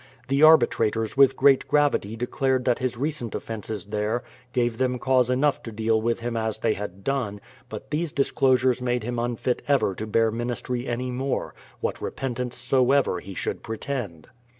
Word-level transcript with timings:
The 0.29 0.41
arbitrators 0.41 1.15
with 1.15 1.35
great 1.35 1.67
gravity 1.67 2.15
declared 2.15 2.65
that 2.65 2.79
his 2.79 2.97
recent 2.97 3.35
offences 3.35 3.85
there 3.85 4.23
gave 4.51 4.79
them 4.79 4.97
cause 4.97 5.29
enough 5.29 5.61
to 5.61 5.71
deal 5.71 6.01
with 6.01 6.21
him 6.21 6.35
as 6.35 6.57
they 6.57 6.73
had 6.73 7.03
done; 7.03 7.39
but 7.69 7.91
these 7.91 8.11
disclosures 8.11 8.81
made 8.81 9.03
him 9.03 9.19
unfit 9.19 9.61
ever 9.67 9.93
to 9.93 10.07
bear 10.07 10.31
ministry 10.31 10.87
any 10.87 11.11
more, 11.11 11.53
what 11.81 12.01
repentance 12.01 12.57
soever 12.57 13.19
he 13.19 13.35
should 13.35 13.61
pretend. 13.61 14.27